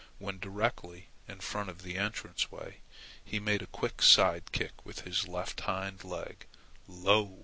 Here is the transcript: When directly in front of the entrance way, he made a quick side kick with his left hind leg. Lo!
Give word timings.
When 0.17 0.39
directly 0.39 1.09
in 1.27 1.41
front 1.41 1.69
of 1.69 1.83
the 1.83 1.95
entrance 1.99 2.51
way, 2.51 2.77
he 3.23 3.39
made 3.39 3.61
a 3.61 3.67
quick 3.67 4.01
side 4.01 4.51
kick 4.51 4.83
with 4.83 5.01
his 5.01 5.27
left 5.27 5.59
hind 5.59 6.03
leg. 6.03 6.47
Lo! 6.87 7.37